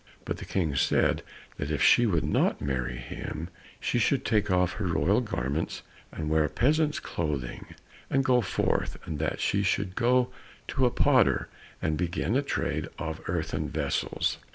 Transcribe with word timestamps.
But 0.25 0.37
the 0.37 0.45
King 0.45 0.75
said 0.75 1.21
that 1.57 1.69
if 1.69 1.79
she 1.79 2.07
would 2.07 2.23
not 2.23 2.59
marry 2.59 2.95
him 2.97 3.49
she 3.79 3.99
should 3.99 4.25
take 4.25 4.49
off 4.49 4.73
her 4.81 4.87
royal 4.87 5.21
garments 5.21 5.83
and 6.11 6.27
wear 6.27 6.49
peasant's 6.49 6.99
clothing, 6.99 7.75
and 8.09 8.25
go 8.25 8.41
forth, 8.41 8.97
and 9.05 9.19
that 9.19 9.39
she 9.39 9.61
should 9.61 9.93
go 9.95 10.29
to 10.69 10.87
a 10.87 10.89
potter, 10.89 11.49
and 11.83 11.97
begin 11.97 12.35
a 12.35 12.41
trade 12.41 12.87
in 12.99 13.15
earthen 13.27 13.69
vessels. 13.69 14.39